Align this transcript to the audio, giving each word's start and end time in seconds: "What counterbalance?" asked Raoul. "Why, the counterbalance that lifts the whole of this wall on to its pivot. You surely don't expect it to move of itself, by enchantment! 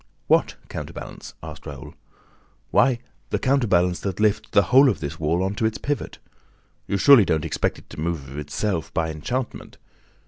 "What 0.25 0.55
counterbalance?" 0.67 1.35
asked 1.43 1.67
Raoul. 1.67 1.93
"Why, 2.71 2.97
the 3.29 3.37
counterbalance 3.37 3.99
that 3.99 4.19
lifts 4.19 4.49
the 4.49 4.63
whole 4.73 4.89
of 4.89 4.99
this 4.99 5.19
wall 5.19 5.43
on 5.43 5.53
to 5.53 5.65
its 5.67 5.77
pivot. 5.77 6.17
You 6.87 6.97
surely 6.97 7.23
don't 7.23 7.45
expect 7.45 7.77
it 7.77 7.87
to 7.91 7.99
move 8.01 8.27
of 8.27 8.39
itself, 8.39 8.91
by 8.95 9.11
enchantment! 9.11 9.77